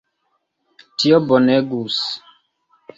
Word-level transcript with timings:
Tio 1.03 1.21
bonegus! 1.29 1.97